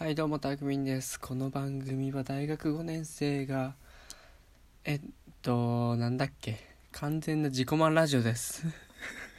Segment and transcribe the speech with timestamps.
[0.00, 1.20] はいどうもたくみんです。
[1.20, 3.74] この番組は大学5年生が
[4.82, 5.00] えっ
[5.42, 6.56] となんだっけ。
[6.90, 8.64] 完全な自己満ラジオです。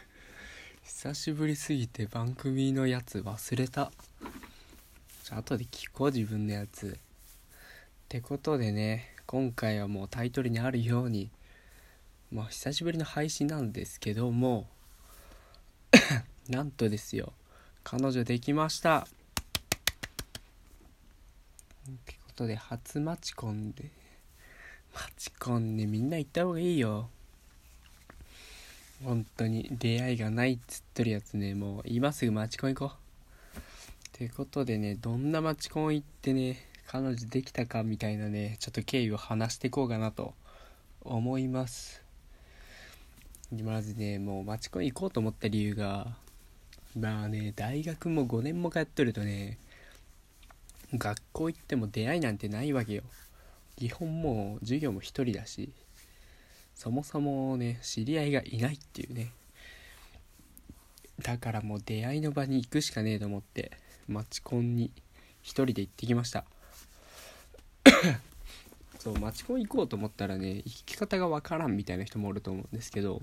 [0.86, 3.92] 久しぶりすぎて番組のやつ忘れた。
[5.24, 6.96] じゃあ後で聞こう自分のやつ。
[6.96, 7.00] っ
[8.08, 11.32] てことでね今回はもうタイトルにあるように
[12.32, 14.70] まあ久しぶりの配信なんですけども
[16.50, 17.34] なんとですよ。
[17.84, 19.08] 彼女できました
[21.92, 23.92] ってことで初マチコンで。
[24.94, 27.10] マチコンねみんな行った方がいいよ。
[29.04, 31.56] 本当に出会いがないっつっとるやつね。
[31.56, 33.58] もう今すぐマチコン行こう。
[33.58, 33.62] っ
[34.14, 40.34] てことでねどんなマチコン行ってね彼女できたかみたいなねちょっと経緯を話していこうかなと
[41.02, 42.02] 思います。
[43.52, 46.16] まずねもうマチコン行こうと思った理由が
[46.98, 49.58] まあね大学も5年も通っとるとね
[50.94, 53.04] 学校行っても出会いなんてないわけよ。
[53.78, 55.72] 基本もう授業も一人だし
[56.76, 59.32] そもそもね知り合いがいないっていうね。
[61.22, 63.72] だからもう出会いの場に行くしかねえと思って
[64.08, 64.92] マチコンに
[65.42, 66.46] 一人で行ってきました。
[69.00, 73.22] そうマチコン行こうと思ったらね行き方がわからんみたいな人もおると思うんですけど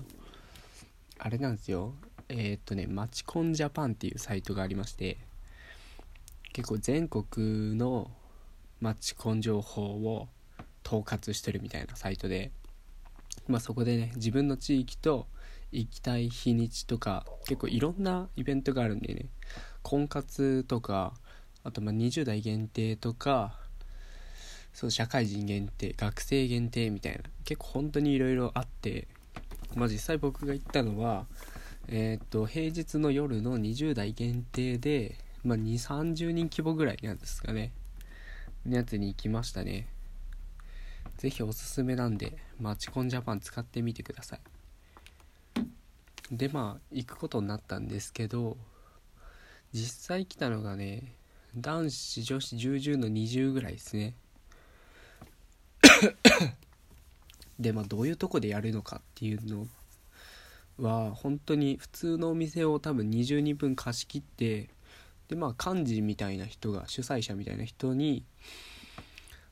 [1.17, 1.93] あれなんですよ。
[2.29, 5.17] えー、っとねマチコンジャパンっていうサイトがありまして
[6.53, 8.11] 結構全国の
[8.81, 10.27] マッチコン情報を
[10.85, 12.51] 統括してるみたいなサイトで、
[13.47, 15.27] まあ、そこでね自分の地域と
[15.71, 19.25] 行きたい日にちとか結構いろんなイベントがあるんでね。
[19.81, 21.13] 婚活とか
[21.63, 23.55] あとまあ20代限定とか
[24.73, 29.07] そう社会人限定学生限定みたいな結構本当にいろいろあって
[29.75, 31.25] まあ実際僕が行ったのは
[31.87, 37.71] えっ、と平日の夜の20代限定でまあ、2、30人規模ぐらいなんですかね。
[38.65, 39.87] のやつに行きましたね。
[41.17, 44.39] ぜひおすすめなんで、マチコンジャパン使ってみてください。
[46.31, 48.57] で、まあ、行くことになったんですけど、
[49.71, 51.13] 実際来たのがね、
[51.55, 54.13] 男子、女子、10、10の20ぐらいですね。
[57.59, 59.67] で、まあ、どういうとこでやるのかっていうの
[60.77, 64.69] は、本当に普通のお店を多分20人分貸し切って、
[65.29, 68.23] でまあ幹事みたいな人が主催者みたいな人に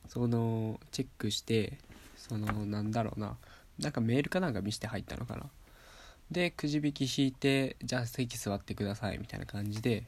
[0.08, 1.78] そのチェックして
[2.16, 3.36] そのなんだろうな。
[3.78, 5.44] なんかメールかなんか見して入ったのかな。
[6.30, 10.04] でくじ引き引いてじゃあ席座ってくださいみたいな感じで。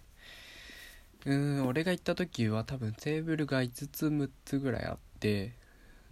[1.26, 5.52] うん俺が行った時は多分テーブルが5つ6つぐらいあって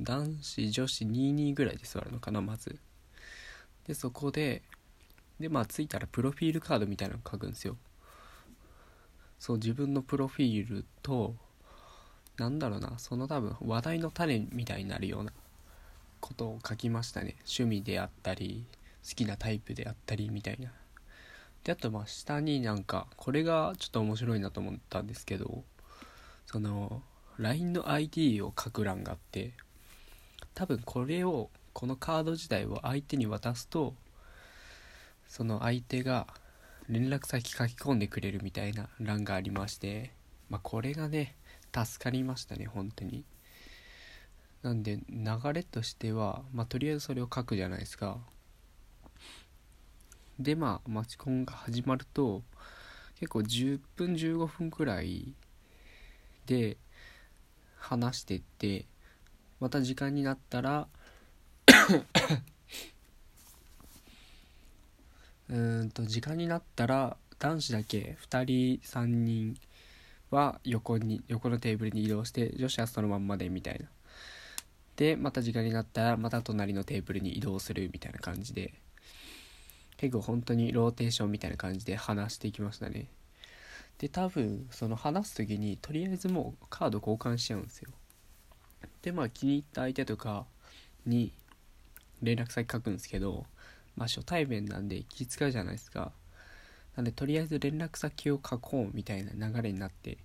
[0.01, 2.79] 男子女子22ぐらいで座るのかなまず。
[3.87, 4.63] でそこで
[5.41, 7.77] でまあ着いたらプロフィールカードみたいなの書くんですよ。
[9.39, 11.35] そう自分のプロフィールと
[12.37, 15.33] なんだろうなその多分話題の種みたいになるような
[16.21, 17.37] ことを書きましたね。
[17.41, 18.65] 趣味であったり
[19.09, 20.73] 好きなタイプであったりみたいな。
[21.65, 25.65] であとまあ下になんかこれがちょっと面白いなと思ったんですけど
[26.47, 27.03] その
[27.39, 29.53] LINE の ID を書く欄があって
[30.55, 33.95] 多分これをこのカード自体を相手に渡すと
[35.29, 36.27] その相手が
[36.89, 40.11] 連絡先書き込んでくれるみたいな欄がありまして
[40.49, 41.37] まあこれがね
[41.73, 43.25] 助かりましたね本当に。
[44.63, 48.19] なんで流れとしてはまあとりあえずそれを書くじゃないですか。
[50.39, 52.43] でまあマチコンが始まると
[53.21, 55.35] 結構10分15分くらい
[56.47, 56.77] で
[57.77, 58.87] 話してって
[59.61, 60.89] また時間になったら
[65.51, 69.57] うんと時間になったら男子だけ2人3人
[70.31, 73.87] は横に横のテーブルに移動して女子はそのまんまでみたいな。
[74.97, 78.75] でまた時間になったらまた隣のテーブルに移動するみたいな感じで。
[79.99, 83.09] 結構本当にローテーションみたいな感じで話していきましたね。
[83.99, 87.91] で多分その話す時にとりあえずもうカード交換しちゃうんですよ。
[89.03, 90.47] でまあ気に入った相手とか
[91.05, 91.33] に
[92.23, 93.45] 連絡先書くんですけど
[93.99, 96.13] まあ初対面なんで気遣うじゃないですか。
[96.97, 100.19] なんでとりあえず連絡先を書こうみたいな流れになって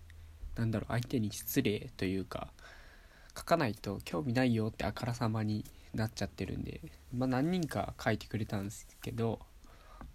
[0.55, 2.47] なんだろう相手に失礼というか
[3.37, 6.81] 書かないと興味ないよってあからさまになっちゃってるんで
[7.15, 9.39] まあ何人か書いてくれたんですけど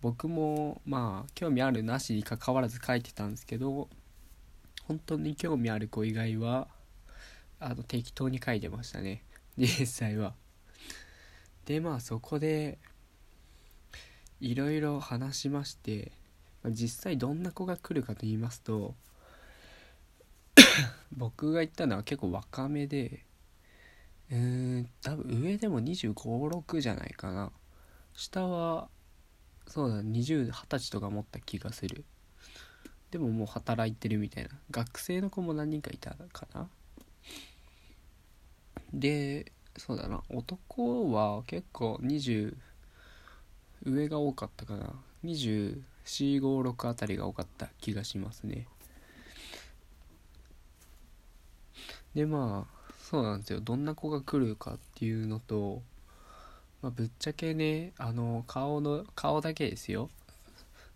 [0.01, 3.89] 僕もまあ興味あるなしにかかわらず書いてたんですけど
[4.89, 6.67] 本当に興味ある子以外は
[7.61, 9.23] あの適当に書いてましたね
[9.57, 10.35] 実際は。
[11.67, 12.79] でまあそこで
[14.41, 16.13] いろいろ話しまして
[16.67, 18.95] 実際どんな子が来るかと言いますと
[21.17, 23.25] 僕が行ったのは結構若めで
[24.31, 27.51] うーん多分上でも2 5 6じゃないかな。
[28.15, 28.89] 下は
[29.67, 32.05] そうだ2020歳とか持った気がする。
[33.11, 34.51] でももう働いてるみたいな。
[34.71, 36.69] 学生の子も何人かいたかな。
[38.93, 42.57] でそうだな男は結構20
[43.85, 44.93] 上が多かったかな。
[45.25, 48.67] 2456あたりが多かった気がしますね。
[52.15, 53.61] でまあそうなんですよ。
[53.61, 55.83] どんな子が来るかっていうのと、
[56.83, 60.11] まあ、ぶっちゃけねあの顔の顔だけですよ。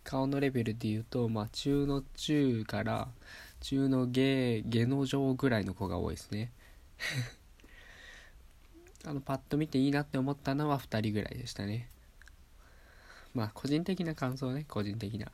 [0.04, 3.08] 顔のレベルで言うと、まあ、中の中から
[3.60, 6.50] 中の下下の上ぐらいの子が多いですね。
[9.04, 11.88] あのパッと見ていいなって思ったのは2人ぐらいでしたね。
[13.34, 15.28] まあ個人的な感想ね個人的な。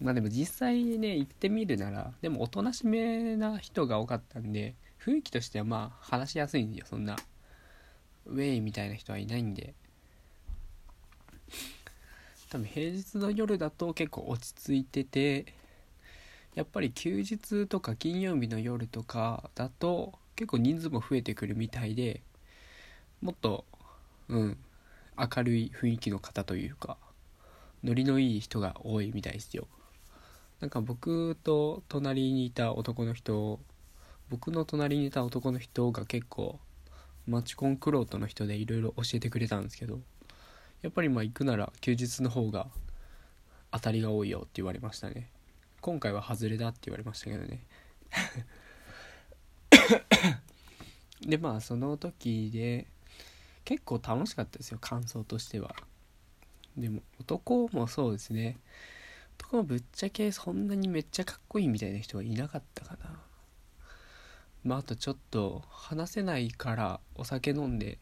[0.00, 7.16] まあでも実際ね行ってみるならでもおとなしめな人が多かったんで雰囲気としてはまあ話しやすいんですよそんな。
[8.26, 9.74] ウェイみたいな人はいないんで。
[12.50, 15.46] 多分平日の夜だと結構落ち着いてて
[16.54, 22.22] やっぱり休日とか金曜日の夜とかだと結構人数も増えてくるみたいで
[23.20, 23.64] もっと
[24.28, 24.58] うん
[25.18, 26.96] 明るい雰囲気の方というか
[27.84, 29.68] ノリのいい人が多いみたいですよ。
[30.60, 33.60] なんか僕と隣にいた男の人
[34.30, 36.58] 僕の隣にいた男の人が結構
[37.26, 40.00] マチコンクロートの人でいろいろ教えてくれたんですけど
[40.82, 42.68] やっぱりまあ行くなら休日の方が
[43.70, 45.30] 当たりが多いよって言われましたね。
[45.80, 47.60] 今回は外れだって言われましたけどね。
[51.20, 52.86] でまあその時で
[53.66, 55.74] 結構楽しかったですよ感想としては。
[56.76, 58.58] でも男もそうですね。
[59.40, 63.20] 男もぶっちゃけそんなにめっちゃかっこいいみたいな人はいなかったかな。
[64.62, 67.98] まああとちょっと話せないからお酒飲んで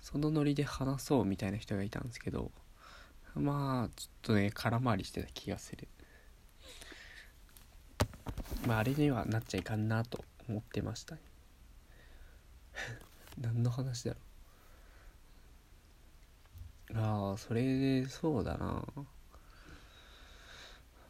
[0.00, 2.50] そのノリで話そうみたいな人がいたんですけど
[3.36, 5.86] まあちょっとね空回りしてた気がする。
[8.66, 11.14] まああれにはなっちゃいかんなと思ってました。
[11.14, 11.20] ね
[13.40, 14.29] 何の話だろう。
[16.94, 18.84] ああそれでそうだな。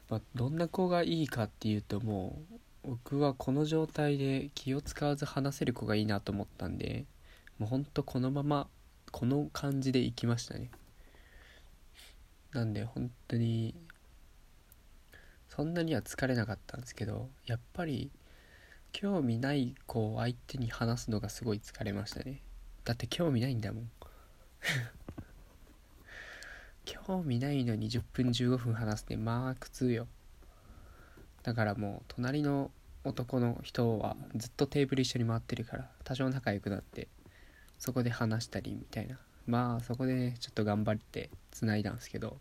[0.08, 2.42] まあどんな子がいいかっていうとも
[2.84, 7.04] う僕はこの状態で気を使わず話せる子がいいなと思ったんで
[7.58, 8.68] もうほんとこのまま
[9.12, 10.70] この感じで行きましたね。
[12.52, 13.74] なんで本当に
[15.48, 18.10] そんなには疲れなかったんですけどやっぱり
[18.92, 22.42] 興味ない子を相手に話すのがすごい疲れましたね。
[22.84, 23.90] だって興味ないんだもん。
[27.10, 30.06] 興味ないのに10分15分話すってまあ苦痛よ。
[31.42, 32.70] だからもう隣の
[33.02, 37.08] 男の人はずっとテーブル一緒に回ってるから多少仲良くなって
[37.80, 39.18] そこで話したりみたいな。
[39.48, 42.38] まあそこでねちょっと頑張ってつないだんですけど。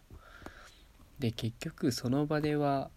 [1.17, 2.91] で結局その場では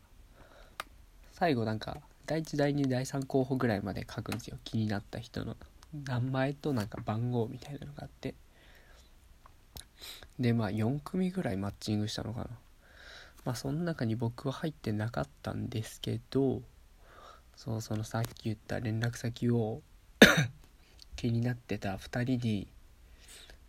[1.33, 4.59] 最後なんか第1第2第3候補ぐらいまで書くんですよ。
[4.65, 5.57] 気になった人の。
[6.05, 8.35] 名前となんか番号みたいなのがあって。
[10.43, 12.47] でまあ4組ぐらいマッチングしたのかな。
[13.45, 16.63] まあその中に僕は入ってなかったんですけど
[17.57, 19.83] そうそのさっき言った連絡先を
[21.17, 22.69] 気になってた2人に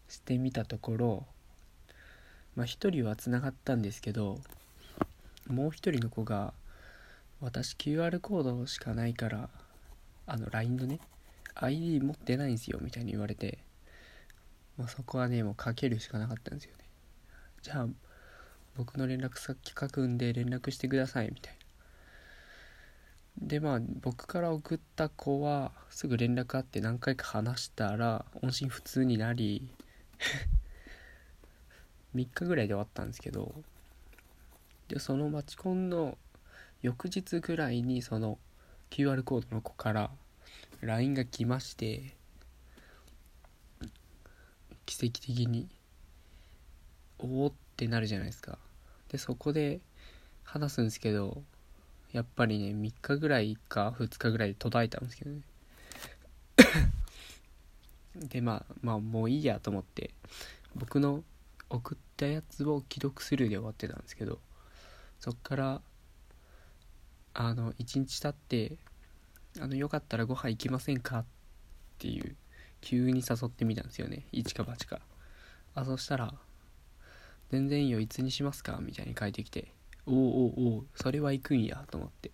[0.09, 1.25] してみたところ
[2.55, 4.39] まあ1人はつながったんですけど
[5.47, 6.53] もう1人の子が
[7.41, 9.49] 私 QR コードしかないから
[10.27, 10.99] あの LINE のね
[11.55, 13.59] ID 持ってないんですよみたいに言われて、
[14.77, 16.83] まあ、そこはねもうかけるしかなかったんですよね。
[17.61, 17.87] じゃあ
[18.75, 23.47] 僕の連絡先書くんで連絡してくださいみたいな。
[23.47, 29.67] でまあ僕から送った子はすぐ連絡あって何回か話したら音信不通になり
[32.15, 33.63] 3日ぐらいで終わったんですけど
[34.87, 36.17] でそのマチコンの
[36.83, 38.37] 翌日ぐらいにその
[38.91, 40.11] QR コードの子から
[40.81, 42.15] LINE が来まして
[44.85, 45.67] 奇跡的に
[47.19, 48.57] おおってなるじゃないですか。
[49.09, 49.79] でそこで
[50.43, 51.43] 話すんですけど
[52.11, 55.41] やっぱりね3日ぐらいか2日ぐらいで途絶えたんですけどね。
[58.29, 60.11] でまあまあもういいやと思って
[60.75, 61.23] 僕の
[61.69, 64.39] 送ったやつを既読スルーで終わってたんですけど
[65.19, 65.81] そっから
[67.33, 68.77] あの1日経って
[69.59, 71.19] あのよかったらご飯行きませんか？
[71.19, 71.25] っ
[71.97, 72.35] ていう
[72.83, 74.25] 急に誘ってみたんですよね。
[74.33, 74.99] 一か八か。
[75.73, 76.33] あそしたら
[77.49, 78.79] 全然いいよいつにしますか？
[78.81, 79.71] みたいに書いてきて。
[80.05, 82.31] おおおおそれは行くんやと思って。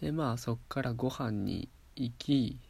[0.00, 2.60] でまあそっからご飯に行き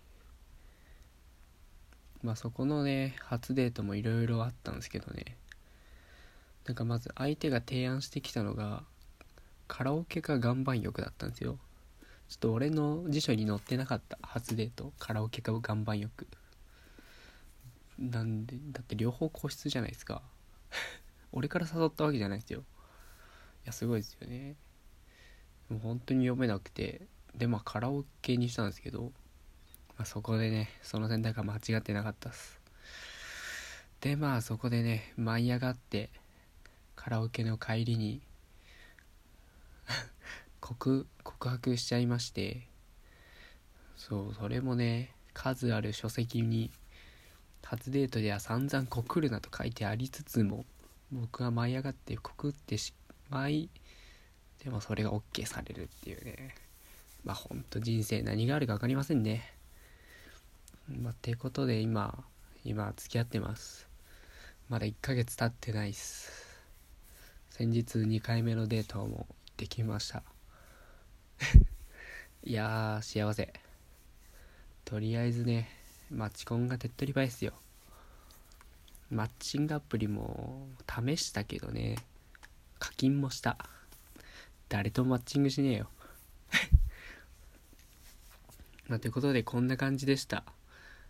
[2.23, 5.37] まあそこのね初デートもいろいろあったんですけどね。
[6.65, 8.85] なんかまず相手が提案してきたのが
[9.69, 11.59] カラオケか岩盤浴だったんですよ。
[12.29, 14.93] ちょっと俺の辞書に載ってなかった初デート。
[14.99, 16.27] カラオケか岩盤浴。
[17.99, 20.23] なんでだって両方個室じゃないですか。
[21.33, 22.61] 俺から誘ったわけじゃないですよ。
[22.61, 22.63] い
[23.67, 24.57] やすごいですよね。
[25.69, 27.07] もう本当に読めなくて。
[27.35, 29.13] でまあカラオケにしたんですけど
[29.99, 32.61] まあ、そこでねその選択は間違ってなかったっす。
[34.01, 36.11] でまあそこでね舞い上がって
[36.95, 38.21] カラオケの帰りに
[40.61, 42.69] 告告白しちゃいまして。
[43.97, 46.71] そうそれもね数ある書籍に
[47.69, 50.65] 初デートでは散々告るなと書いてありつつも
[51.13, 52.95] 僕は舞い上がって告ってし
[53.31, 53.69] まい
[54.65, 56.55] でもそれが OK されるっていうね
[57.25, 59.57] まあほんと人生何があるか分かりませんね
[60.89, 62.25] まあ、てことで今、
[62.65, 63.89] 今付き合ってます。
[64.69, 66.31] まだ1ヶ月経ってないっす。
[67.51, 70.23] 先日2回目のデートもできました。
[72.45, 73.53] いやー、幸せ。
[74.85, 75.69] とりあえずね、
[76.11, 77.53] マチコンが手っ取り早いっすよ。
[79.11, 81.97] マッチングアプリも試したけどね、
[82.79, 83.57] 課金もした。
[84.69, 85.91] 誰とマッチングしねえよ。
[88.89, 90.45] まあ、ということでこんな感じでした。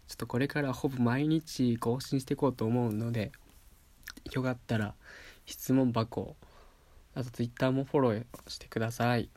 [0.08, 3.32] ちょっとこれからほぼ毎日更新していこうと思うので
[4.32, 4.94] よかったら
[5.46, 6.36] 質問箱
[7.14, 9.28] あと Twitter もフォローしてください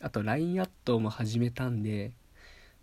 [0.00, 2.12] あと LINE アットも始めたんで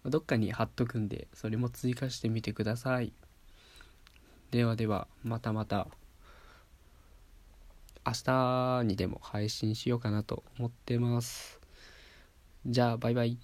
[0.09, 3.13] どっかに貼っとくんでそれも追加してみてください。
[4.51, 5.87] ではではまたまた
[8.05, 11.59] 明日にでも配信しようかなと思ってます。
[12.65, 13.37] じゃあバイバイ。